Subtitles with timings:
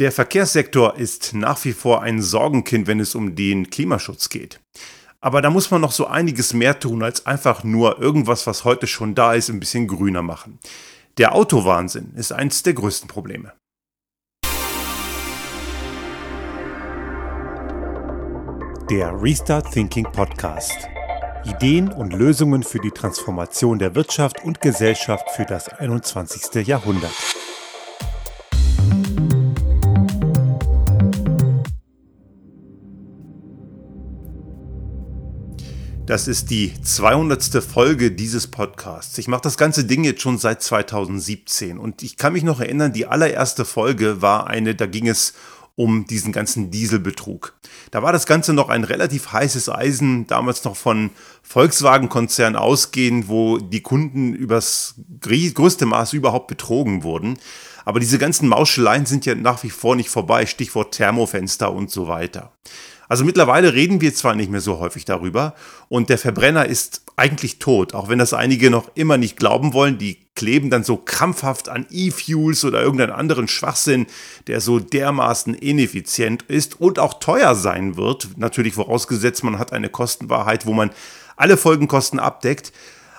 [0.00, 4.58] Der Verkehrssektor ist nach wie vor ein Sorgenkind, wenn es um den Klimaschutz geht.
[5.20, 8.86] Aber da muss man noch so einiges mehr tun, als einfach nur irgendwas, was heute
[8.86, 10.58] schon da ist, ein bisschen grüner machen.
[11.18, 13.52] Der Autowahnsinn ist eines der größten Probleme.
[18.88, 20.88] Der Restart Thinking Podcast.
[21.44, 26.66] Ideen und Lösungen für die Transformation der Wirtschaft und Gesellschaft für das 21.
[26.66, 27.12] Jahrhundert.
[36.04, 37.62] Das ist die 200.
[37.62, 39.16] Folge dieses Podcasts.
[39.18, 42.92] Ich mache das ganze Ding jetzt schon seit 2017 und ich kann mich noch erinnern,
[42.92, 45.34] die allererste Folge war eine, da ging es
[45.76, 47.54] um diesen ganzen Dieselbetrug.
[47.92, 51.10] Da war das Ganze noch ein relativ heißes Eisen, damals noch von
[51.42, 57.38] Volkswagen-Konzern ausgehend, wo die Kunden übers größte Maß überhaupt betrogen wurden.
[57.84, 62.06] Aber diese ganzen Mauscheleien sind ja nach wie vor nicht vorbei, Stichwort Thermofenster und so
[62.06, 62.52] weiter.
[63.12, 65.54] Also mittlerweile reden wir zwar nicht mehr so häufig darüber
[65.90, 69.98] und der Verbrenner ist eigentlich tot, auch wenn das einige noch immer nicht glauben wollen.
[69.98, 74.06] Die kleben dann so krampfhaft an E-Fuels oder irgendeinen anderen Schwachsinn,
[74.46, 78.30] der so dermaßen ineffizient ist und auch teuer sein wird.
[78.38, 80.90] Natürlich vorausgesetzt, man hat eine Kostenwahrheit, wo man
[81.36, 82.72] alle Folgenkosten abdeckt.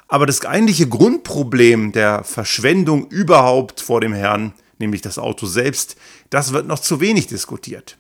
[0.07, 5.97] Aber das eigentliche Grundproblem der Verschwendung überhaupt vor dem Herrn, nämlich das Auto selbst,
[6.31, 7.99] das wird noch zu wenig diskutiert.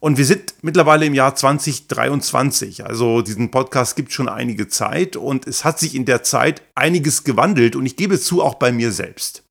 [0.00, 2.84] Und wir sind mittlerweile im Jahr 2023.
[2.84, 7.24] Also diesen Podcast gibt schon einige Zeit und es hat sich in der Zeit einiges
[7.24, 9.44] gewandelt und ich gebe zu, auch bei mir selbst.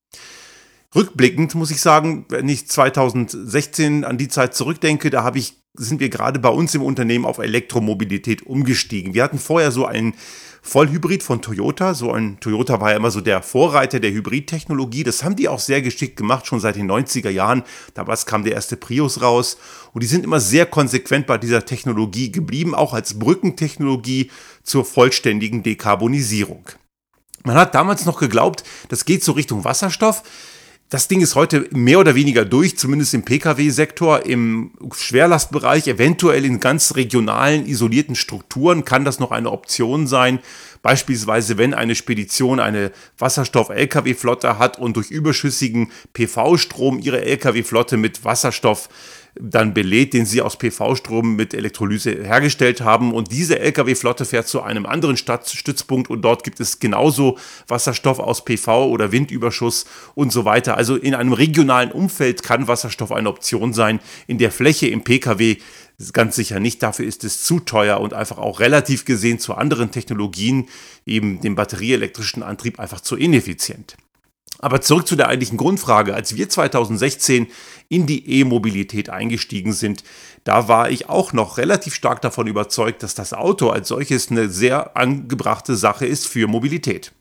[0.95, 5.99] Rückblickend muss ich sagen, wenn ich 2016 an die Zeit zurückdenke, da habe ich, sind
[5.99, 9.13] wir gerade bei uns im Unternehmen auf Elektromobilität umgestiegen.
[9.13, 10.13] Wir hatten vorher so einen
[10.61, 11.93] Vollhybrid von Toyota.
[11.93, 15.03] So ein Toyota war ja immer so der Vorreiter der Hybridtechnologie.
[15.03, 17.63] Das haben die auch sehr geschickt gemacht, schon seit den 90er Jahren.
[17.93, 19.57] Damals kam der erste Prius raus.
[19.93, 24.31] Und die sind immer sehr konsequent bei dieser Technologie geblieben, auch als Brückentechnologie
[24.63, 26.65] zur vollständigen Dekarbonisierung.
[27.43, 30.23] Man hat damals noch geglaubt, das geht so Richtung Wasserstoff.
[30.89, 36.59] Das Ding ist heute mehr oder weniger durch, zumindest im Pkw-Sektor, im Schwerlastbereich, eventuell in
[36.59, 40.39] ganz regionalen, isolierten Strukturen kann das noch eine Option sein.
[40.83, 48.87] Beispielsweise, wenn eine Spedition eine Wasserstoff-Lkw-Flotte hat und durch überschüssigen PV-Strom ihre Lkw-Flotte mit Wasserstoff
[49.39, 53.13] dann belädt, den sie aus PV-Strom mit Elektrolyse hergestellt haben.
[53.13, 57.37] Und diese Lkw-Flotte fährt zu einem anderen Stadtstützpunkt und dort gibt es genauso
[57.67, 59.85] Wasserstoff aus PV oder Windüberschuss
[60.15, 60.77] und so weiter.
[60.77, 63.99] Also in einem regionalen Umfeld kann Wasserstoff eine Option sein.
[64.27, 65.57] In der Fläche im Pkw
[66.13, 66.83] ganz sicher nicht.
[66.83, 70.67] Dafür ist es zu teuer und einfach auch relativ gesehen zu anderen Technologien,
[71.05, 73.95] eben dem batterieelektrischen Antrieb, einfach zu ineffizient.
[74.59, 76.13] Aber zurück zu der eigentlichen Grundfrage.
[76.13, 77.47] Als wir 2016
[77.89, 80.03] in die E-Mobilität eingestiegen sind,
[80.43, 84.49] da war ich auch noch relativ stark davon überzeugt, dass das Auto als solches eine
[84.49, 87.11] sehr angebrachte Sache ist für Mobilität.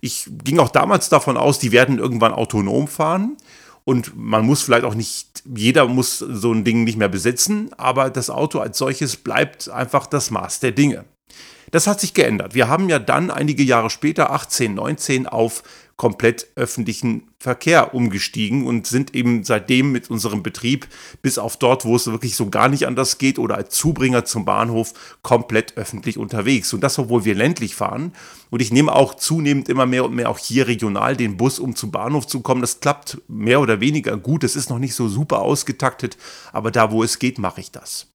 [0.00, 3.36] Ich ging auch damals davon aus, die werden irgendwann autonom fahren
[3.84, 8.10] und man muss vielleicht auch nicht, jeder muss so ein Ding nicht mehr besitzen, aber
[8.10, 11.04] das Auto als solches bleibt einfach das Maß der Dinge.
[11.70, 12.54] Das hat sich geändert.
[12.54, 15.62] Wir haben ja dann einige Jahre später, 18, 19, auf
[15.96, 20.88] komplett öffentlichen Verkehr umgestiegen und sind eben seitdem mit unserem Betrieb
[21.22, 24.44] bis auf dort, wo es wirklich so gar nicht anders geht oder als Zubringer zum
[24.44, 26.72] Bahnhof komplett öffentlich unterwegs.
[26.72, 28.12] Und das, obwohl wir ländlich fahren.
[28.50, 31.76] Und ich nehme auch zunehmend immer mehr und mehr auch hier regional den Bus, um
[31.76, 32.60] zum Bahnhof zu kommen.
[32.60, 34.42] Das klappt mehr oder weniger gut.
[34.42, 36.16] Es ist noch nicht so super ausgetaktet,
[36.52, 38.08] aber da, wo es geht, mache ich das.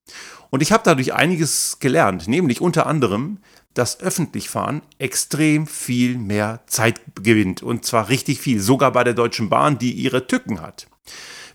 [0.50, 3.38] Und ich habe dadurch einiges gelernt, nämlich unter anderem,
[3.74, 7.63] dass Öffentlichfahren extrem viel mehr Zeit gewinnt.
[7.63, 10.88] Und zwar richtig viel, sogar bei der Deutschen Bahn, die ihre Tücken hat.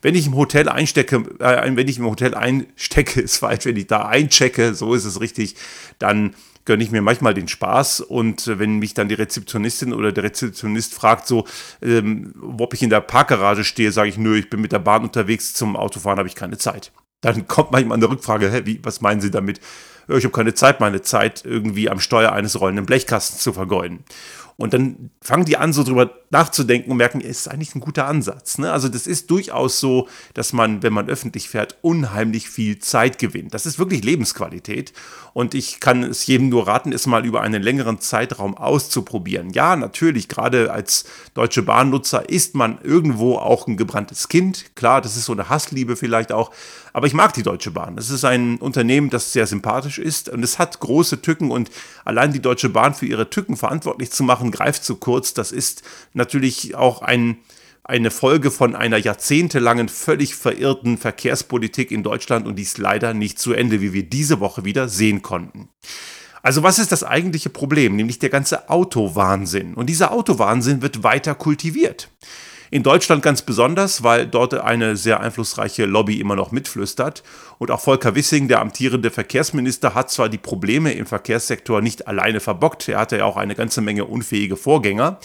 [0.01, 3.87] Wenn ich im Hotel einstecke, äh, wenn ich im Hotel einstecke, ist falsch, wenn ich
[3.87, 5.57] da einchecke, so ist es richtig,
[5.99, 10.25] dann gönne ich mir manchmal den Spaß und wenn mich dann die Rezeptionistin oder der
[10.25, 11.47] Rezeptionist fragt, so,
[11.83, 15.03] ähm, ob ich in der Parkgarage stehe, sage ich, nö, ich bin mit der Bahn
[15.03, 16.93] unterwegs, zum Autofahren habe ich keine Zeit.
[17.21, 19.61] Dann kommt manchmal eine Rückfrage, hä, wie, was meinen Sie damit?
[20.09, 24.05] Ich habe keine Zeit, meine Zeit irgendwie am Steuer eines rollenden Blechkastens zu vergeuden.
[24.57, 28.59] Und dann fangen die an, so drüber nachzudenken und merken, ist eigentlich ein guter Ansatz.
[28.59, 28.71] Ne?
[28.71, 33.53] Also das ist durchaus so, dass man, wenn man öffentlich fährt, unheimlich viel Zeit gewinnt.
[33.53, 34.93] Das ist wirklich Lebensqualität.
[35.33, 39.51] Und ich kann es jedem nur raten, es mal über einen längeren Zeitraum auszuprobieren.
[39.51, 41.05] Ja, natürlich, gerade als
[41.35, 44.77] Deutsche Bahnnutzer ist man irgendwo auch ein gebranntes Kind.
[44.77, 46.53] Klar, das ist so eine Hassliebe vielleicht auch.
[46.95, 47.99] Aber ich mag die Deutsche Bahn.
[47.99, 51.69] Es ist ein Unternehmen, das sehr sympathisch ist und es hat große Tücken und
[52.05, 55.35] allein die Deutsche Bahn für ihre Tücken verantwortlich zu machen, greift zu kurz.
[55.35, 55.83] Das ist
[56.15, 57.39] natürlich auch ein
[57.87, 63.39] eine Folge von einer jahrzehntelangen völlig verirrten Verkehrspolitik in Deutschland und die ist leider nicht
[63.39, 65.69] zu Ende, wie wir diese Woche wieder sehen konnten.
[66.43, 67.97] Also was ist das eigentliche Problem?
[67.97, 69.75] Nämlich der ganze Autowahnsinn.
[69.75, 72.09] Und dieser Autowahnsinn wird weiter kultiviert.
[72.71, 77.23] In Deutschland ganz besonders, weil dort eine sehr einflussreiche Lobby immer noch mitflüstert.
[77.59, 82.41] Und auch Volker Wissing, der amtierende Verkehrsminister, hat zwar die Probleme im Verkehrssektor nicht alleine
[82.41, 85.19] verbockt, er hatte ja auch eine ganze Menge unfähige Vorgänger,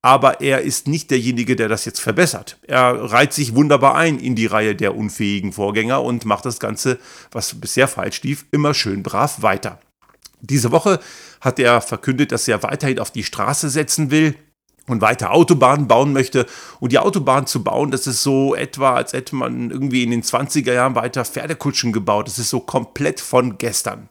[0.00, 2.58] aber er ist nicht derjenige, der das jetzt verbessert.
[2.66, 6.98] Er reiht sich wunderbar ein in die Reihe der unfähigen Vorgänger und macht das Ganze,
[7.32, 9.80] was bisher falsch lief, immer schön brav weiter.
[10.40, 11.00] Diese Woche
[11.40, 14.36] hat er verkündet, dass er weiterhin auf die Straße setzen will
[14.88, 16.46] und weiter Autobahnen bauen möchte.
[16.80, 20.22] Und die Autobahn zu bauen, das ist so etwa, als hätte man irgendwie in den
[20.22, 22.26] 20er Jahren weiter Pferdekutschen gebaut.
[22.26, 24.08] Das ist so komplett von gestern.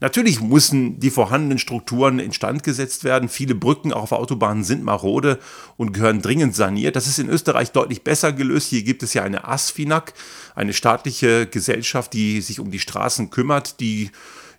[0.00, 3.28] Natürlich müssen die vorhandenen Strukturen instand gesetzt werden.
[3.28, 5.38] Viele Brücken auch auf Autobahnen sind marode
[5.76, 6.96] und gehören dringend saniert.
[6.96, 8.68] Das ist in Österreich deutlich besser gelöst.
[8.68, 10.12] Hier gibt es ja eine ASFINAG,
[10.54, 14.10] eine staatliche Gesellschaft, die sich um die Straßen kümmert, die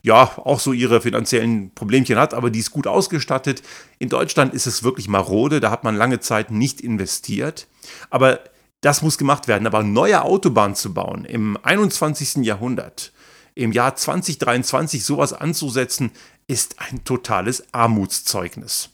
[0.05, 3.63] ja auch so ihre finanziellen Problemchen hat, aber die ist gut ausgestattet.
[3.97, 7.67] In Deutschland ist es wirklich marode, da hat man lange Zeit nicht investiert.
[8.09, 8.39] Aber
[8.81, 9.65] das muss gemacht werden.
[9.65, 12.45] Aber neue Autobahnen zu bauen im 21.
[12.45, 13.13] Jahrhundert,
[13.55, 16.11] im Jahr 2023 sowas anzusetzen,
[16.47, 18.89] ist ein totales Armutszeugnis.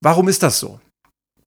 [0.00, 0.80] Warum ist das so?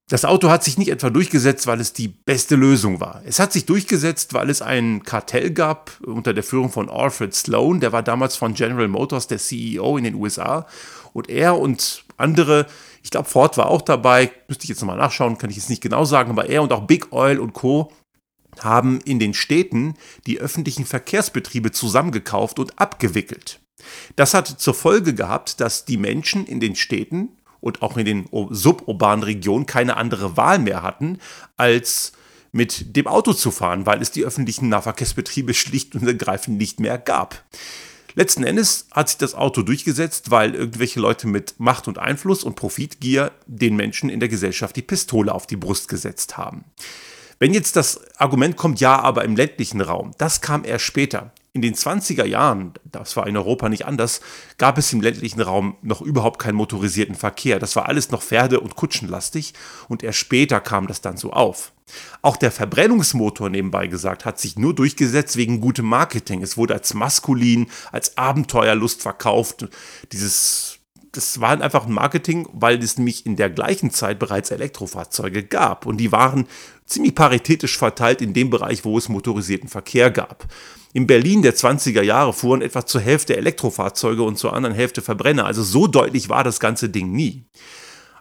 [0.10, 3.22] Das Auto hat sich nicht etwa durchgesetzt, weil es die beste Lösung war.
[3.26, 7.80] Es hat sich durchgesetzt, weil es ein Kartell gab unter der Führung von Alfred Sloan,
[7.80, 10.68] der war damals von General Motors der CEO in den USA.
[11.14, 12.68] Und er und andere,
[13.02, 15.82] ich glaube Ford war auch dabei, müsste ich jetzt nochmal nachschauen, kann ich jetzt nicht
[15.82, 17.92] genau sagen, aber er und auch Big Oil und Co
[18.60, 19.96] haben in den Städten
[20.28, 23.62] die öffentlichen Verkehrsbetriebe zusammengekauft und abgewickelt.
[24.16, 27.30] Das hat zur Folge gehabt, dass die Menschen in den Städten
[27.64, 31.18] und auch in den suburbanen Regionen keine andere Wahl mehr hatten,
[31.56, 32.12] als
[32.52, 36.98] mit dem Auto zu fahren, weil es die öffentlichen Nahverkehrsbetriebe schlicht und ergreifend nicht mehr
[36.98, 37.44] gab.
[38.16, 42.56] Letzten Endes hat sich das Auto durchgesetzt, weil irgendwelche Leute mit Macht und Einfluss und
[42.56, 46.64] Profitgier den Menschen in der Gesellschaft die Pistole auf die Brust gesetzt haben.
[47.40, 51.32] Wenn jetzt das Argument kommt, ja, aber im ländlichen Raum, das kam erst später.
[51.56, 54.22] In den 20er Jahren, das war in Europa nicht anders,
[54.58, 57.60] gab es im ländlichen Raum noch überhaupt keinen motorisierten Verkehr.
[57.60, 59.54] Das war alles noch Pferde- und Kutschenlastig
[59.88, 61.72] und erst später kam das dann so auf.
[62.24, 66.42] Auch der Verbrennungsmotor nebenbei gesagt hat sich nur durchgesetzt wegen gutem Marketing.
[66.42, 69.68] Es wurde als maskulin, als Abenteuerlust verkauft.
[70.12, 70.80] Dieses
[71.14, 75.98] das war einfach Marketing, weil es nämlich in der gleichen Zeit bereits Elektrofahrzeuge gab und
[75.98, 76.48] die waren
[76.88, 80.48] ziemlich paritätisch verteilt in dem Bereich, wo es motorisierten Verkehr gab.
[80.92, 85.46] In Berlin der 20er Jahre fuhren etwa zur Hälfte Elektrofahrzeuge und zur anderen Hälfte Verbrenner.
[85.46, 87.46] Also so deutlich war das ganze Ding nie.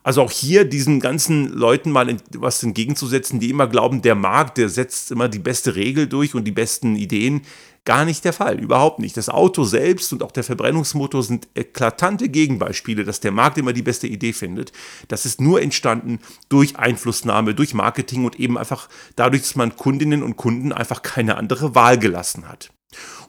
[0.05, 4.69] Also auch hier diesen ganzen Leuten mal was entgegenzusetzen, die immer glauben, der Markt, der
[4.69, 7.43] setzt immer die beste Regel durch und die besten Ideen.
[7.85, 9.17] Gar nicht der Fall, überhaupt nicht.
[9.17, 13.83] Das Auto selbst und auch der Verbrennungsmotor sind eklatante Gegenbeispiele, dass der Markt immer die
[13.83, 14.73] beste Idee findet.
[15.09, 20.23] Das ist nur entstanden durch Einflussnahme, durch Marketing und eben einfach dadurch, dass man Kundinnen
[20.23, 22.71] und Kunden einfach keine andere Wahl gelassen hat.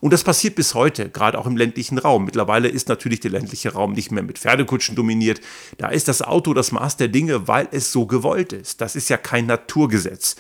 [0.02, 2.26] Und das passiert bis heute, gerade auch im ländlichen Raum.
[2.26, 5.42] Mittlerweile ist natürlich der ländliche Raum nicht mehr mit Pferdekutschen dominiert.
[5.78, 8.82] Da ist das Auto das Maß der Dinge, weil es so gewollt ist.
[8.82, 10.36] Das ist ja kein Naturgesetz.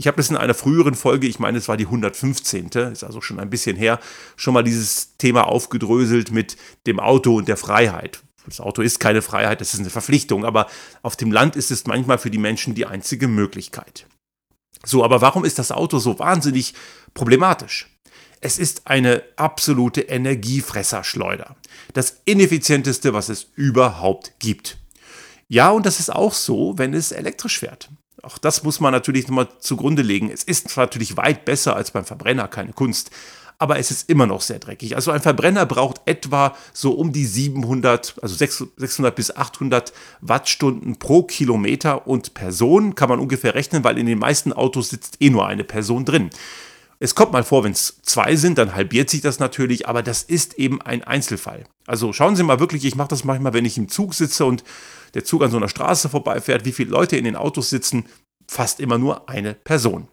[0.00, 3.20] Ich habe das in einer früheren Folge, ich meine, es war die 115., ist also
[3.20, 3.98] schon ein bisschen her,
[4.36, 6.56] schon mal dieses Thema aufgedröselt mit
[6.86, 8.22] dem Auto und der Freiheit.
[8.46, 10.68] Das Auto ist keine Freiheit, das ist eine Verpflichtung, aber
[11.02, 14.06] auf dem Land ist es manchmal für die Menschen die einzige Möglichkeit.
[14.86, 16.74] So, aber warum ist das Auto so wahnsinnig
[17.12, 17.98] problematisch?
[18.40, 21.56] Es ist eine absolute Energiefresserschleuder.
[21.92, 24.78] Das ineffizienteste, was es überhaupt gibt.
[25.48, 27.90] Ja, und das ist auch so, wenn es elektrisch fährt.
[28.22, 30.30] Auch das muss man natürlich nochmal zugrunde legen.
[30.30, 33.10] Es ist natürlich weit besser als beim Verbrenner, keine Kunst.
[33.60, 34.94] Aber es ist immer noch sehr dreckig.
[34.94, 41.24] Also ein Verbrenner braucht etwa so um die 700, also 600 bis 800 Wattstunden pro
[41.24, 42.94] Kilometer und Person.
[42.94, 46.30] Kann man ungefähr rechnen, weil in den meisten Autos sitzt eh nur eine Person drin.
[47.00, 50.24] Es kommt mal vor, wenn es zwei sind, dann halbiert sich das natürlich, aber das
[50.24, 51.64] ist eben ein Einzelfall.
[51.86, 54.64] Also schauen Sie mal wirklich, ich mache das manchmal, wenn ich im Zug sitze und
[55.14, 58.06] der Zug an so einer Straße vorbeifährt, wie viele Leute in den Autos sitzen,
[58.48, 60.08] fast immer nur eine Person.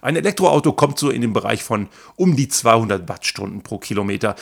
[0.00, 4.36] Ein Elektroauto kommt so in den Bereich von um die 200 Wattstunden pro Kilometer.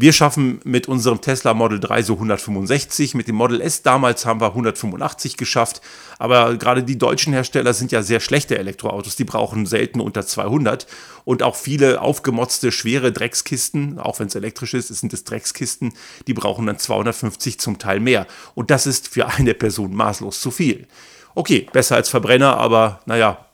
[0.00, 4.40] Wir schaffen mit unserem Tesla Model 3 so 165, mit dem Model S damals haben
[4.40, 5.80] wir 185 geschafft,
[6.20, 10.86] aber gerade die deutschen Hersteller sind ja sehr schlechte Elektroautos, die brauchen selten unter 200
[11.24, 15.92] und auch viele aufgemotzte schwere Dreckskisten, auch wenn es elektrisch ist, sind es Dreckskisten,
[16.28, 18.28] die brauchen dann 250 zum Teil mehr.
[18.54, 20.86] Und das ist für eine Person maßlos zu viel.
[21.34, 23.47] Okay, besser als Verbrenner, aber naja,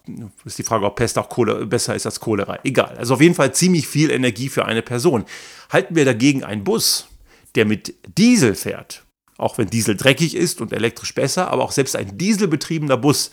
[0.44, 2.58] ist die Frage, ob Pest auch Kohle, besser ist als Cholera.
[2.64, 2.96] Egal.
[2.98, 5.24] Also auf jeden Fall ziemlich viel Energie für eine Person.
[5.70, 7.08] Halten wir dagegen einen Bus,
[7.54, 9.04] der mit Diesel fährt,
[9.38, 13.30] auch wenn Diesel dreckig ist und elektrisch besser, aber auch selbst ein dieselbetriebener Bus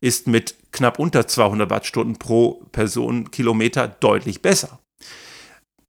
[0.00, 4.80] ist mit knapp unter 200 Wattstunden pro Personenkilometer deutlich besser.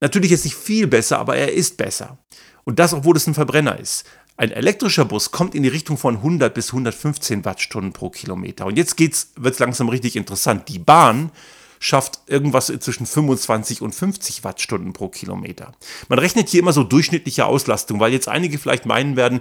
[0.00, 2.18] Natürlich ist nicht viel besser, aber er ist besser.
[2.64, 4.04] Und das, obwohl es ein Verbrenner ist.
[4.36, 8.66] Ein elektrischer Bus kommt in die Richtung von 100 bis 115 Wattstunden pro Kilometer.
[8.66, 10.68] Und jetzt wird es langsam richtig interessant.
[10.68, 11.30] Die Bahn
[11.78, 15.72] schafft irgendwas zwischen 25 und 50 Wattstunden pro Kilometer.
[16.08, 19.40] Man rechnet hier immer so durchschnittliche Auslastung, weil jetzt einige vielleicht meinen werden,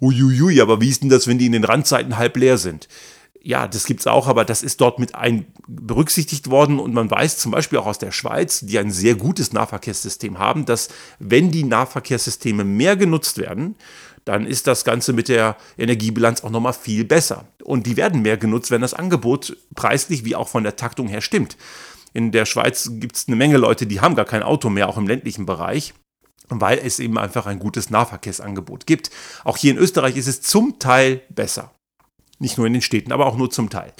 [0.00, 2.88] uiuiui, aber wie ist denn das, wenn die in den Randzeiten halb leer sind?
[3.44, 7.10] ja, das gibt es auch, aber das ist dort mit ein berücksichtigt worden und man
[7.10, 11.50] weiß zum Beispiel auch aus der Schweiz, die ein sehr gutes Nahverkehrssystem haben, dass wenn
[11.50, 13.74] die Nahverkehrssysteme mehr genutzt werden,
[14.24, 17.46] dann ist das Ganze mit der Energiebilanz auch nochmal viel besser.
[17.64, 21.20] Und die werden mehr genutzt, wenn das Angebot preislich wie auch von der Taktung her
[21.20, 21.56] stimmt.
[22.12, 24.98] In der Schweiz gibt es eine Menge Leute, die haben gar kein Auto mehr, auch
[24.98, 25.94] im ländlichen Bereich
[26.60, 29.10] weil es eben einfach ein gutes Nahverkehrsangebot gibt.
[29.44, 31.72] Auch hier in Österreich ist es zum Teil besser.
[32.38, 33.92] Nicht nur in den Städten, aber auch nur zum Teil.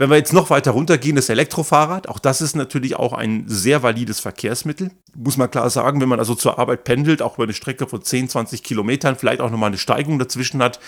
[0.00, 3.82] Wenn wir jetzt noch weiter runtergehen, das Elektrofahrrad, auch das ist natürlich auch ein sehr
[3.82, 4.92] valides Verkehrsmittel.
[5.14, 8.00] Muss man klar sagen, wenn man also zur Arbeit pendelt, auch über eine Strecke von
[8.00, 10.80] 10, 20 Kilometern, vielleicht auch nochmal eine Steigung dazwischen hat,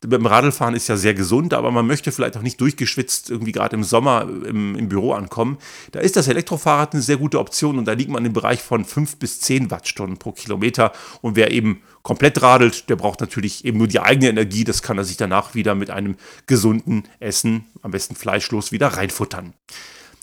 [0.00, 3.76] beim Radlfahren ist ja sehr gesund, aber man möchte vielleicht auch nicht durchgeschwitzt irgendwie gerade
[3.76, 5.58] im Sommer im, im, Büro ankommen.
[5.92, 8.84] Da ist das Elektrofahrrad eine sehr gute Option und da liegt man im Bereich von
[8.84, 10.92] 5 bis 10 Wattstunden pro Kilometer.
[11.22, 14.64] Und wer eben komplett radelt, der braucht natürlich eben nur die eigene Energie.
[14.64, 19.54] Das kann er sich danach wieder mit einem gesunden Essen, am besten fleischlos, wieder reinfuttern.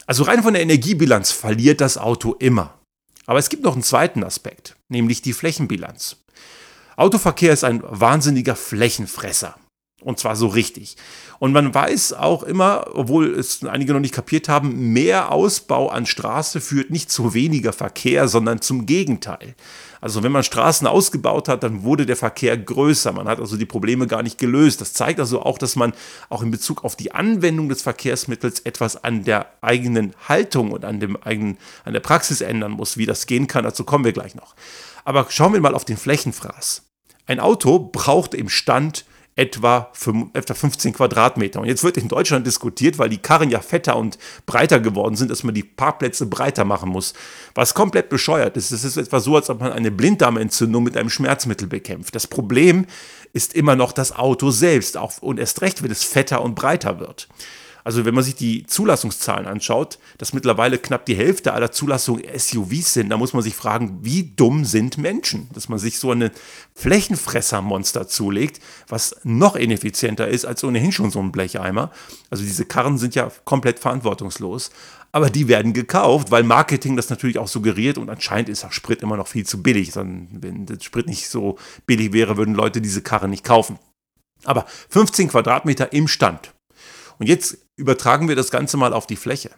[0.06, 2.80] Also rein von der Energiebilanz verliert das Auto immer.
[3.26, 6.18] Aber es gibt noch einen zweiten Aspekt, nämlich die Flächenbilanz.
[6.96, 9.56] Autoverkehr ist ein wahnsinniger Flächenfresser.
[10.04, 10.98] Und zwar so richtig.
[11.40, 16.06] Und man weiß auch immer, obwohl es einige noch nicht kapiert haben, mehr Ausbau an
[16.06, 19.56] Straße führt nicht zu weniger Verkehr, sondern zum Gegenteil.
[20.04, 23.14] Also wenn man Straßen ausgebaut hat, dann wurde der Verkehr größer.
[23.14, 24.82] Man hat also die Probleme gar nicht gelöst.
[24.82, 25.94] Das zeigt also auch, dass man
[26.30, 31.00] auch in Bezug auf die Anwendung des Verkehrsmittels etwas an der eigenen Haltung und an,
[31.00, 32.98] dem eigenen, an der Praxis ändern muss.
[32.98, 34.56] Wie das gehen kann, dazu kommen wir gleich noch.
[35.06, 36.84] Aber schauen wir mal auf den Flächenfraß.
[37.26, 39.92] Ein Auto braucht im Stand etwa,
[40.34, 41.60] etwa 15 Quadratmeter.
[41.60, 45.32] Und jetzt wird in Deutschland diskutiert, weil die Karren ja fetter und breiter geworden sind,
[45.32, 47.14] dass man die Parkplätze breiter machen muss.
[47.56, 48.72] Was komplett bescheuert ist.
[48.72, 52.14] Es ist etwa so, als ob man eine Blinddarmentzündung mit einem Schmerzmittel bekämpft.
[52.14, 52.86] Das Problem
[53.34, 54.98] ist immer noch das Auto selbst.
[54.98, 57.28] Auch, und erst recht, wenn es fetter und breiter wird.
[57.84, 62.94] Also wenn man sich die Zulassungszahlen anschaut, dass mittlerweile knapp die Hälfte aller Zulassungen SUVs
[62.94, 66.32] sind, da muss man sich fragen, wie dumm sind Menschen, dass man sich so eine
[66.76, 71.92] Flächenfressermonster zulegt, was noch ineffizienter ist als ohnehin schon so ein Blecheimer.
[72.30, 74.72] Also diese Karren sind ja komplett verantwortungslos.
[75.16, 79.04] Aber die werden gekauft, weil Marketing das natürlich auch suggeriert und anscheinend ist auch Sprit
[79.04, 79.92] immer noch viel zu billig.
[79.96, 83.78] Wenn der Sprit nicht so billig wäre, würden Leute diese Karre nicht kaufen.
[84.44, 86.54] Aber 15 Quadratmeter im Stand.
[87.20, 89.52] Und jetzt übertragen wir das Ganze mal auf die Fläche.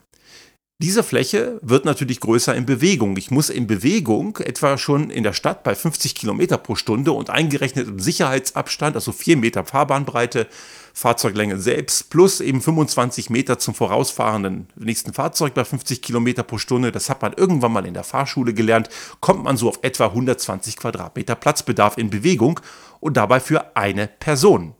[0.82, 3.16] Diese Fläche wird natürlich größer in Bewegung.
[3.16, 7.30] Ich muss in Bewegung etwa schon in der Stadt bei 50 Kilometer pro Stunde und
[7.30, 10.48] eingerechnet im Sicherheitsabstand, also 4 Meter Fahrbahnbreite,
[10.94, 16.92] Fahrzeuglänge selbst, plus eben 25 Meter zum vorausfahrenden nächsten Fahrzeug bei 50 Kilometer pro Stunde.
[16.92, 18.90] Das hat man irgendwann mal in der Fahrschule gelernt.
[19.22, 22.60] Kommt man so auf etwa 120 Quadratmeter Platzbedarf in Bewegung
[23.00, 24.76] und dabei für eine Person.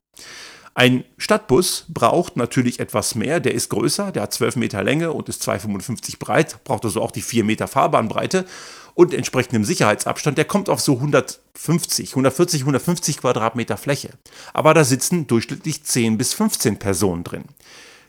[0.78, 5.30] Ein Stadtbus braucht natürlich etwas mehr, der ist größer, der hat 12 Meter Länge und
[5.30, 8.46] ist 2,55 breit, braucht also auch die 4 Meter Fahrbahnbreite
[8.94, 14.10] und entsprechendem Sicherheitsabstand, der kommt auf so 150, 140, 150 Quadratmeter Fläche.
[14.54, 17.46] Aber da sitzen durchschnittlich 10 bis 15 Personen drin.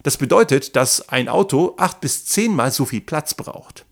[0.03, 3.86] Das bedeutet, dass ein Auto 8 bis 10 mal so viel Platz braucht.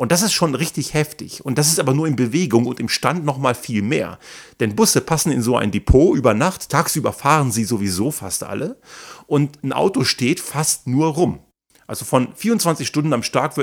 [0.00, 1.44] Und das ist schon richtig heftig.
[1.44, 4.18] Und das ist aber nur in Bewegung und im Stand noch mal viel mehr.
[4.58, 6.70] Denn Busse passen in so ein Depot über Nacht.
[6.70, 8.80] Tagsüber fahren sie sowieso fast alle.
[9.26, 11.40] Und ein Auto steht fast nur rum.
[11.86, 13.58] Also von 24 Stunden am, Tag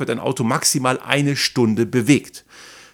[0.00, 2.44] wird ein Auto maximal eine Stunde bewegt.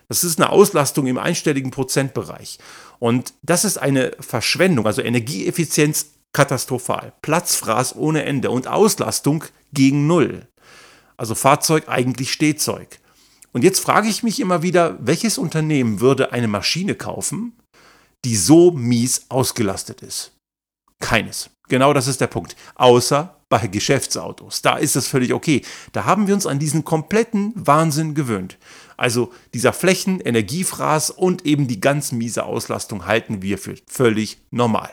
[0.09, 2.59] Das ist eine Auslastung im einstelligen Prozentbereich.
[2.99, 10.49] Und das ist eine Verschwendung, also Energieeffizienz katastrophal, Platzfraß ohne Ende und Auslastung gegen Null.
[11.17, 12.99] Also Fahrzeug eigentlich Stehzeug.
[13.53, 17.53] Und jetzt frage ich mich immer wieder, welches Unternehmen würde eine Maschine kaufen,
[18.25, 20.33] die so mies ausgelastet ist?
[21.01, 21.51] Keines.
[21.69, 22.57] Genau das ist der Punkt.
[22.75, 24.63] Außer bei Geschäftsautos.
[24.63, 25.63] Da ist es völlig okay.
[25.93, 28.59] Da haben wir uns an diesen kompletten Wahnsinn gewöhnt.
[28.97, 34.91] Also dieser Flächen, Energiefraß und eben die ganz miese Auslastung halten wir für völlig normal.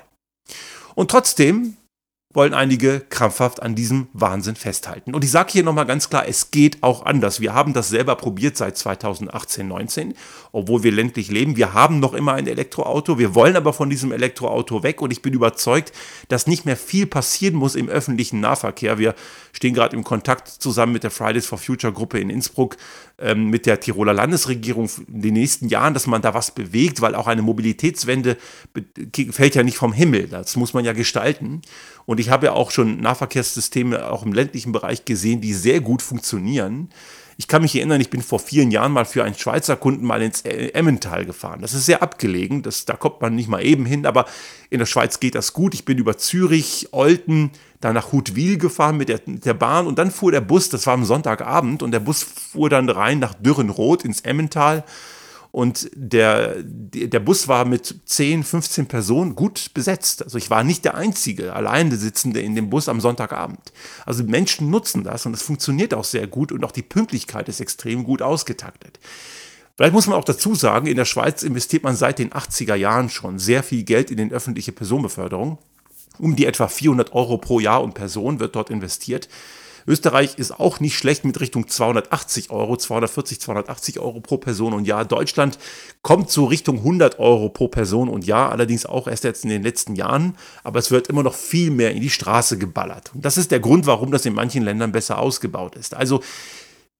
[0.95, 1.77] Und trotzdem
[2.33, 5.13] wollen einige krampfhaft an diesem Wahnsinn festhalten.
[5.13, 7.39] Und ich sage hier nochmal ganz klar, es geht auch anders.
[7.41, 10.13] Wir haben das selber probiert seit 2018, 19,
[10.51, 11.57] obwohl wir ländlich leben.
[11.57, 13.17] Wir haben noch immer ein Elektroauto.
[13.17, 15.91] Wir wollen aber von diesem Elektroauto weg und ich bin überzeugt,
[16.29, 18.97] dass nicht mehr viel passieren muss im öffentlichen Nahverkehr.
[18.97, 19.15] Wir
[19.51, 22.77] stehen gerade im Kontakt zusammen mit der Fridays for Future Gruppe in Innsbruck,
[23.21, 27.15] ähm, mit der Tiroler Landesregierung in den nächsten Jahren, dass man da was bewegt, weil
[27.15, 28.37] auch eine Mobilitätswende
[29.31, 30.27] fällt ja nicht vom Himmel.
[30.27, 31.61] Das muss man ja gestalten.
[32.05, 36.01] Und ich habe ja auch schon Nahverkehrssysteme auch im ländlichen Bereich gesehen, die sehr gut
[36.01, 36.89] funktionieren.
[37.37, 40.21] Ich kann mich erinnern, ich bin vor vielen Jahren mal für einen Schweizer Kunden mal
[40.21, 41.61] ins Emmental gefahren.
[41.61, 44.25] Das ist sehr abgelegen, das, da kommt man nicht mal eben hin, aber
[44.69, 45.73] in der Schweiz geht das gut.
[45.73, 49.97] Ich bin über Zürich, Olten, dann nach Hutwil gefahren mit der, mit der Bahn und
[49.97, 53.33] dann fuhr der Bus, das war am Sonntagabend, und der Bus fuhr dann rein nach
[53.33, 54.83] Dürrenroth ins Emmental.
[55.51, 60.23] Und der, der Bus war mit 10, 15 Personen gut besetzt.
[60.23, 63.73] Also ich war nicht der einzige alleine Sitzende in dem Bus am Sonntagabend.
[64.05, 67.59] Also Menschen nutzen das und es funktioniert auch sehr gut und auch die Pünktlichkeit ist
[67.59, 68.99] extrem gut ausgetaktet.
[69.75, 73.09] Vielleicht muss man auch dazu sagen, in der Schweiz investiert man seit den 80er Jahren
[73.09, 75.57] schon sehr viel Geld in die öffentliche Personenbeförderung.
[76.17, 79.27] Um die etwa 400 Euro pro Jahr und Person wird dort investiert.
[79.87, 84.85] Österreich ist auch nicht schlecht mit Richtung 280 Euro, 240, 280 Euro pro Person und
[84.85, 85.05] Jahr.
[85.05, 85.57] Deutschland
[86.01, 89.63] kommt so Richtung 100 Euro pro Person und Jahr, allerdings auch erst jetzt in den
[89.63, 90.37] letzten Jahren.
[90.63, 93.11] Aber es wird immer noch viel mehr in die Straße geballert.
[93.13, 95.95] Und das ist der Grund, warum das in manchen Ländern besser ausgebaut ist.
[95.95, 96.21] Also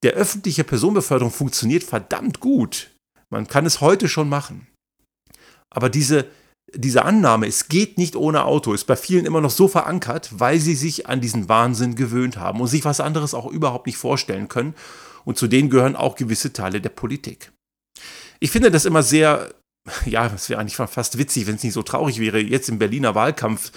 [0.04, 2.90] der öffentliche Personenbeförderung funktioniert verdammt gut.
[3.30, 4.68] Man kann es heute schon machen.
[5.70, 6.28] Aber diese
[6.74, 10.60] diese Annahme, es geht nicht ohne Auto, ist bei vielen immer noch so verankert, weil
[10.60, 14.48] sie sich an diesen Wahnsinn gewöhnt haben und sich was anderes auch überhaupt nicht vorstellen
[14.48, 14.76] können.
[15.26, 17.52] Und zu denen gehören auch gewisse Teile der Politik.
[18.40, 19.54] Ich finde das immer sehr
[20.06, 22.40] ja, es wäre eigentlich fast witzig, wenn es nicht so traurig wäre.
[22.40, 23.72] Jetzt im Berliner Wahlkampf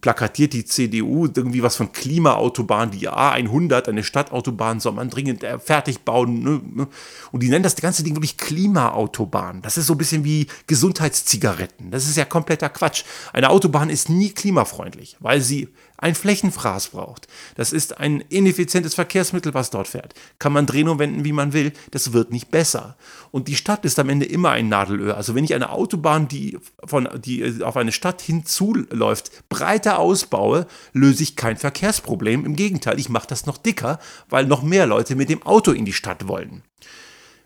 [0.00, 5.58] plakatiert die CDU irgendwie was von Klimaautobahn, die A100, eine Stadtautobahn soll man dringend äh,
[5.58, 6.42] fertig bauen.
[6.42, 6.88] Ne, ne?
[7.32, 9.60] Und die nennen das ganze Ding wirklich Klimaautobahn.
[9.60, 11.90] Das ist so ein bisschen wie Gesundheitszigaretten.
[11.90, 13.04] Das ist ja kompletter Quatsch.
[13.34, 15.68] Eine Autobahn ist nie klimafreundlich, weil sie
[16.02, 17.28] ein Flächenfraß braucht.
[17.54, 20.14] Das ist ein ineffizientes Verkehrsmittel, was dort fährt.
[20.40, 21.72] Kann man drehen und wenden, wie man will.
[21.92, 22.96] Das wird nicht besser.
[23.30, 25.16] Und die Stadt ist am Ende immer ein Nadelöhr.
[25.16, 31.22] Also wenn ich eine Autobahn, die, von, die auf eine Stadt hinzuläuft, breiter ausbaue, löse
[31.22, 32.44] ich kein Verkehrsproblem.
[32.44, 35.84] Im Gegenteil, ich mache das noch dicker, weil noch mehr Leute mit dem Auto in
[35.84, 36.64] die Stadt wollen.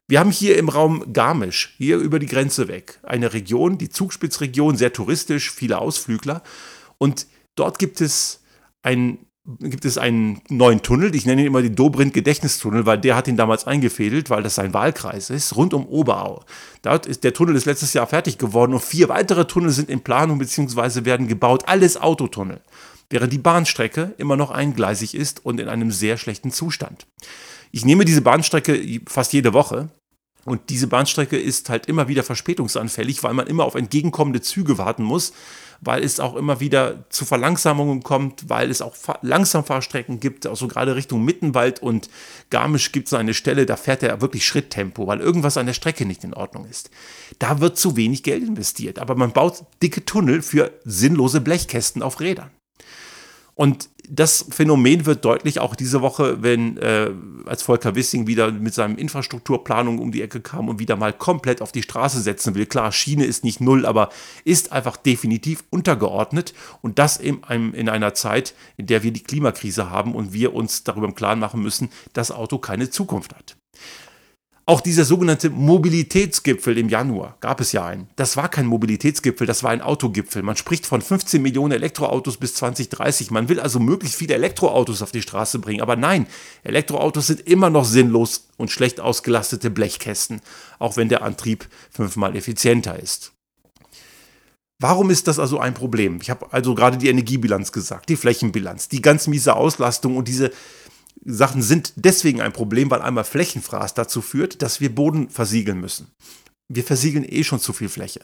[0.08, 4.76] Wir haben hier im Raum Garmisch, hier über die Grenze weg, eine Region, die Zugspitzregion,
[4.76, 6.42] sehr touristisch, viele Ausflügler.
[6.96, 8.40] Und dort gibt es
[8.82, 9.18] ein,
[9.60, 13.36] gibt es einen neuen Tunnel, ich nenne ihn immer den Dobrindt-Gedächtnistunnel, weil der hat ihn
[13.36, 16.44] damals eingefädelt, weil das sein Wahlkreis ist, rund um Oberau.
[16.82, 20.00] Dort ist, der Tunnel ist letztes Jahr fertig geworden und vier weitere Tunnel sind in
[20.00, 21.04] Planung bzw.
[21.04, 22.60] werden gebaut, alles Autotunnel,
[23.10, 27.06] während die Bahnstrecke immer noch eingleisig ist und in einem sehr schlechten Zustand.
[27.70, 29.90] Ich nehme diese Bahnstrecke fast jede Woche
[30.46, 35.02] und diese Bahnstrecke ist halt immer wieder verspätungsanfällig, weil man immer auf entgegenkommende Züge warten
[35.02, 35.32] muss,
[35.80, 40.94] weil es auch immer wieder zu Verlangsamungen kommt, weil es auch Langsamfahrstrecken gibt, also gerade
[40.94, 42.08] Richtung Mittenwald und
[42.48, 46.06] Garmisch gibt es eine Stelle, da fährt er wirklich Schritttempo, weil irgendwas an der Strecke
[46.06, 46.90] nicht in Ordnung ist.
[47.40, 52.20] Da wird zu wenig Geld investiert, aber man baut dicke Tunnel für sinnlose Blechkästen auf
[52.20, 52.50] Rädern.
[53.56, 57.10] Und das Phänomen wird deutlich auch diese Woche, wenn äh,
[57.44, 61.62] als Volker Wissing wieder mit seinem Infrastrukturplanung um die Ecke kam und wieder mal komplett
[61.62, 62.66] auf die Straße setzen will.
[62.66, 64.10] Klar, Schiene ist nicht null, aber
[64.44, 69.22] ist einfach definitiv untergeordnet und das in, einem, in einer Zeit, in der wir die
[69.22, 73.56] Klimakrise haben und wir uns darüber im Klaren machen müssen, dass Auto keine Zukunft hat.
[74.68, 78.08] Auch dieser sogenannte Mobilitätsgipfel im Januar gab es ja einen.
[78.16, 80.42] Das war kein Mobilitätsgipfel, das war ein Autogipfel.
[80.42, 83.30] Man spricht von 15 Millionen Elektroautos bis 2030.
[83.30, 85.82] Man will also möglichst viele Elektroautos auf die Straße bringen.
[85.82, 86.26] Aber nein,
[86.64, 90.40] Elektroautos sind immer noch sinnlos und schlecht ausgelastete Blechkästen,
[90.80, 93.30] auch wenn der Antrieb fünfmal effizienter ist.
[94.80, 96.18] Warum ist das also ein Problem?
[96.20, 100.50] Ich habe also gerade die Energiebilanz gesagt, die Flächenbilanz, die ganz miese Auslastung und diese
[101.28, 106.12] Sachen sind deswegen ein Problem, weil einmal Flächenfraß dazu führt, dass wir Boden versiegeln müssen.
[106.68, 108.20] Wir versiegeln eh schon zu viel Fläche.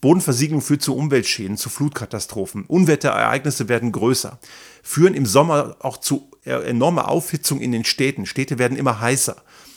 [0.00, 2.64] Bodenversiegelung führt zu Umweltschäden, zu Flutkatastrophen.
[2.64, 4.38] Unwetterereignisse werden größer,
[4.82, 8.26] führen im Sommer auch zu enormer Aufhitzung in den Städten.
[8.26, 9.36] Städte werden immer heißer.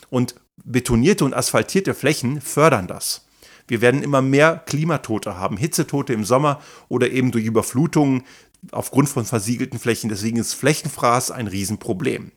[0.09, 3.25] Und betonierte und asphaltierte Flächen fördern das.
[3.67, 8.23] Wir werden immer mehr Klimatote haben, Hitzetote im Sommer oder eben durch Überflutungen
[8.71, 10.09] aufgrund von versiegelten Flächen.
[10.09, 12.31] Deswegen ist Flächenfraß ein Riesenproblem.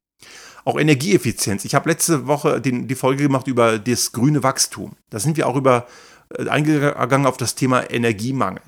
[0.69, 1.65] Auch Energieeffizienz.
[1.65, 4.97] Ich habe letzte Woche den, die Folge gemacht über das grüne Wachstum.
[5.09, 5.87] Da sind wir auch über,
[6.29, 8.61] äh, eingegangen auf das Thema Energiemangel.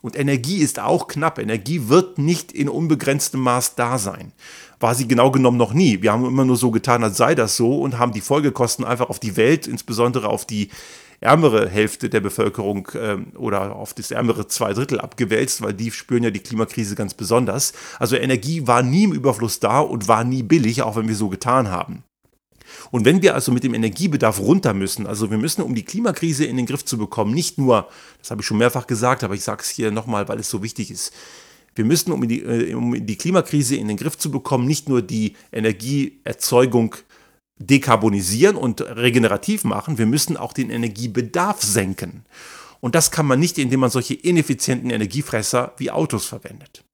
[0.00, 1.40] Und Energie ist auch knapp.
[1.40, 4.30] Energie wird nicht in unbegrenztem Maß da sein.
[4.78, 6.00] War sie genau genommen noch nie.
[6.00, 9.10] Wir haben immer nur so getan, als sei das so und haben die Folgekosten einfach
[9.10, 10.70] auf die Welt, insbesondere auf die
[11.20, 16.22] ärmere Hälfte der Bevölkerung ähm, oder auf das ärmere zwei Drittel abgewälzt, weil die spüren
[16.22, 17.72] ja die Klimakrise ganz besonders.
[17.98, 21.28] Also Energie war nie im Überfluss da und war nie billig, auch wenn wir so
[21.28, 22.04] getan haben.
[22.90, 26.44] Und wenn wir also mit dem Energiebedarf runter müssen, also wir müssen, um die Klimakrise
[26.44, 29.42] in den Griff zu bekommen, nicht nur, das habe ich schon mehrfach gesagt, aber ich
[29.42, 31.12] sage es hier nochmal, weil es so wichtig ist,
[31.74, 35.00] wir müssen, um die, äh, um die Klimakrise in den Griff zu bekommen, nicht nur
[35.00, 36.96] die Energieerzeugung
[37.58, 42.24] dekarbonisieren und regenerativ machen, wir müssen auch den Energiebedarf senken.
[42.80, 46.84] Und das kann man nicht, indem man solche ineffizienten Energiefresser wie Autos verwendet.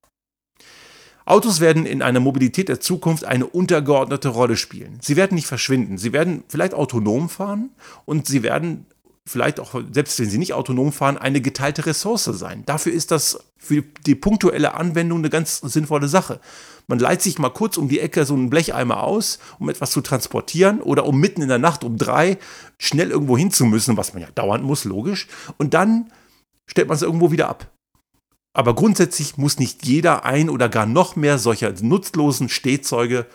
[1.27, 4.99] Autos werden in einer Mobilität der Zukunft eine untergeordnete Rolle spielen.
[5.01, 5.97] Sie werden nicht verschwinden.
[5.97, 7.71] Sie werden vielleicht autonom fahren
[8.05, 8.87] und sie werden
[9.27, 12.65] vielleicht auch, selbst wenn sie nicht autonom fahren, eine geteilte Ressource sein.
[12.67, 16.41] Dafür ist das für die punktuelle Anwendung eine ganz sinnvolle Sache.
[16.87, 20.03] Man leiht sich mal kurz um die Ecke so einen Blecheimer aus, um etwas zu
[20.03, 22.39] transportieren oder um mitten in der Nacht um drei
[22.79, 25.27] schnell irgendwo hin zu müssen, was man ja dauernd muss, logisch.
[25.57, 26.13] Und dann
[26.67, 27.71] stellt man es irgendwo wieder ab.
[28.53, 33.27] Aber grundsätzlich muss nicht jeder ein oder gar noch mehr solcher nutzlosen Stehzeuge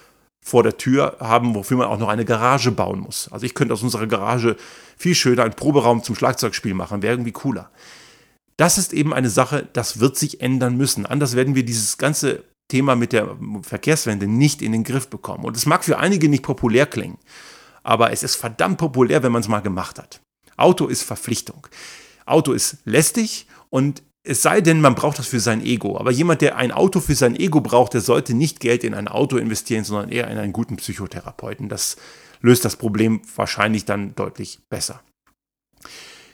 [0.41, 3.30] vor der Tür haben, wofür man auch noch eine Garage bauen muss.
[3.32, 4.56] Also ich könnte aus unserer Garage
[4.97, 7.71] viel schöner einen Proberaum zum Schlagzeugspiel machen, wäre irgendwie cooler.
[8.58, 11.06] Das ist eben eine Sache, das wird sich ändern müssen.
[11.06, 15.45] Anders werden wir dieses ganze Thema mit der Verkehrswende nicht in den Griff bekommen.
[15.45, 17.17] Und es mag für einige nicht populär klingen,
[17.84, 20.21] aber es ist verdammt populär, wenn man es mal gemacht hat.
[20.58, 21.67] Auto ist Verpflichtung.
[22.25, 25.98] Auto ist lästig und es sei denn, man braucht das für sein Ego.
[25.98, 29.08] Aber jemand, der ein Auto für sein Ego braucht, der sollte nicht Geld in ein
[29.08, 31.68] Auto investieren, sondern eher in einen guten Psychotherapeuten.
[31.68, 31.98] Das
[32.39, 35.02] löst das Problem wahrscheinlich dann deutlich besser.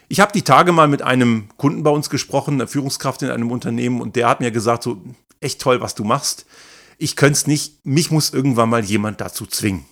[0.08, 3.50] Ich habe die Tage mal mit einem Kunden bei uns gesprochen, einer Führungskraft in einem
[3.50, 5.00] Unternehmen, und der hat mir gesagt, so
[5.40, 6.44] echt toll, was du machst.
[6.98, 9.86] Ich könnte es nicht, mich muss irgendwann mal jemand dazu zwingen.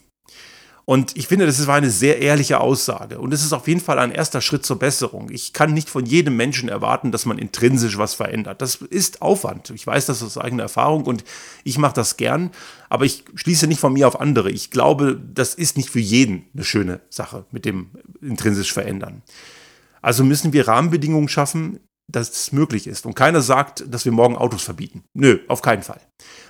[0.87, 3.19] Und ich finde, das war eine sehr ehrliche Aussage.
[3.19, 5.31] Und es ist auf jeden Fall ein erster Schritt zur Besserung.
[5.31, 8.61] Ich kann nicht von jedem Menschen erwarten, dass man intrinsisch was verändert.
[8.61, 9.71] Das ist Aufwand.
[9.71, 11.25] Ich weiß das aus eigener Erfahrung und
[11.65, 12.51] ich mache das gern.
[12.91, 14.51] Aber ich schließe nicht von mir auf andere.
[14.51, 19.23] Ich glaube, das ist nicht für jeden eine schöne Sache mit dem intrinsisch verändern.
[20.03, 23.07] Also müssen wir Rahmenbedingungen schaffen, dass es möglich ist.
[23.07, 25.05] Und keiner sagt, dass wir morgen Autos verbieten.
[25.15, 26.01] Nö, auf keinen Fall.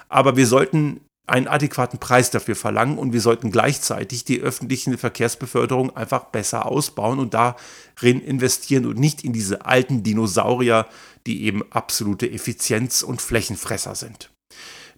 [0.08, 5.96] Aber wir sollten einen adäquaten Preis dafür verlangen und wir sollten gleichzeitig die öffentliche Verkehrsbeförderung
[5.96, 10.86] einfach besser ausbauen und darin investieren und nicht in diese alten Dinosaurier,
[11.26, 14.30] die eben absolute Effizienz- und Flächenfresser sind.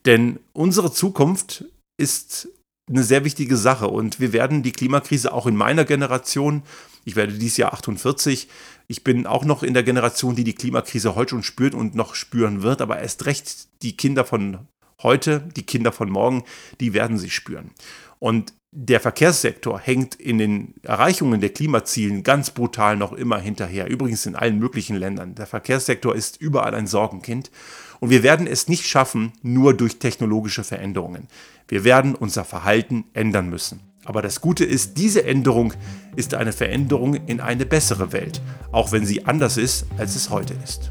[0.04, 1.64] Denn unsere Zukunft
[1.96, 2.48] ist
[2.88, 6.62] eine sehr wichtige Sache und wir werden die Klimakrise auch in meiner Generation,
[7.04, 8.48] ich werde dieses Jahr 48,
[8.88, 12.14] ich bin auch noch in der Generation, die die Klimakrise heute schon spürt und noch
[12.14, 14.58] spüren wird, aber erst recht die Kinder von
[15.06, 16.44] heute, die Kinder von morgen,
[16.80, 17.70] die werden sie spüren.
[18.18, 23.88] Und der Verkehrssektor hängt in den Erreichungen der Klimazielen ganz brutal noch immer hinterher.
[23.88, 25.34] Übrigens in allen möglichen Ländern.
[25.34, 27.50] Der Verkehrssektor ist überall ein Sorgenkind.
[28.00, 31.28] Und wir werden es nicht schaffen, nur durch technologische Veränderungen.
[31.68, 33.80] Wir werden unser Verhalten ändern müssen.
[34.04, 35.72] Aber das Gute ist, diese Änderung
[36.14, 38.42] ist eine Veränderung in eine bessere Welt,
[38.72, 40.90] auch wenn sie anders ist, als es heute ist.